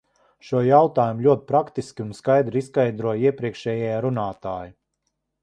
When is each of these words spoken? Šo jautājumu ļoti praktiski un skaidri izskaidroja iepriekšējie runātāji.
Šo 0.45 0.59
jautājumu 0.67 1.25
ļoti 1.25 1.45
praktiski 1.51 2.05
un 2.05 2.15
skaidri 2.21 2.63
izskaidroja 2.65 3.23
iepriekšējie 3.35 3.93
runātāji. 4.09 4.75